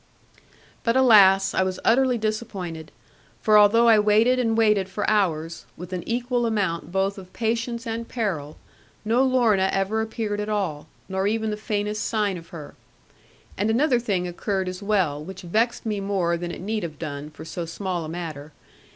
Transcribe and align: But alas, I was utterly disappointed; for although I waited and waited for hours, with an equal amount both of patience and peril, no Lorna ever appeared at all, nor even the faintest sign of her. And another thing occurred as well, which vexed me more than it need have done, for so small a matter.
But 0.83 0.97
alas, 0.97 1.53
I 1.53 1.61
was 1.61 1.79
utterly 1.85 2.17
disappointed; 2.17 2.91
for 3.39 3.55
although 3.55 3.87
I 3.87 3.99
waited 3.99 4.39
and 4.39 4.57
waited 4.57 4.89
for 4.89 5.07
hours, 5.07 5.67
with 5.77 5.93
an 5.93 6.01
equal 6.09 6.47
amount 6.47 6.91
both 6.91 7.19
of 7.19 7.31
patience 7.33 7.85
and 7.85 8.09
peril, 8.09 8.57
no 9.05 9.21
Lorna 9.21 9.69
ever 9.71 10.01
appeared 10.01 10.39
at 10.39 10.49
all, 10.49 10.87
nor 11.07 11.27
even 11.27 11.51
the 11.51 11.55
faintest 11.55 12.03
sign 12.03 12.35
of 12.35 12.47
her. 12.49 12.73
And 13.55 13.69
another 13.69 13.99
thing 13.99 14.27
occurred 14.27 14.67
as 14.67 14.81
well, 14.81 15.23
which 15.23 15.43
vexed 15.43 15.85
me 15.85 15.99
more 15.99 16.35
than 16.35 16.49
it 16.49 16.61
need 16.61 16.81
have 16.81 16.97
done, 16.97 17.29
for 17.29 17.45
so 17.45 17.67
small 17.67 18.03
a 18.03 18.09
matter. 18.09 18.53